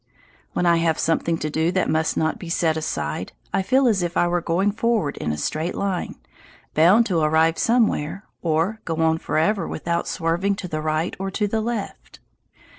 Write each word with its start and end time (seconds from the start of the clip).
When 0.53 0.65
I 0.65 0.77
have 0.77 0.97
something 0.97 1.37
to 1.37 1.51
do 1.51 1.71
that 1.73 1.87
must 1.87 2.17
not 2.17 2.39
be 2.39 2.49
set 2.49 2.75
aside, 2.75 3.33
I 3.53 3.61
feel 3.61 3.87
as 3.87 4.01
if 4.01 4.17
I 4.17 4.27
were 4.27 4.41
going 4.41 4.71
forward 4.71 5.15
in 5.17 5.31
a 5.31 5.37
straight 5.37 5.75
line, 5.75 6.15
bound 6.73 7.05
to 7.05 7.19
arrive 7.19 7.59
somewhere, 7.59 8.23
or 8.41 8.81
go 8.83 8.95
on 9.03 9.19
forever 9.19 9.67
without 9.67 10.07
swerving 10.07 10.55
to 10.55 10.67
the 10.67 10.81
right 10.81 11.15
or 11.19 11.29
to 11.29 11.47
the 11.47 11.61
left. 11.61 12.19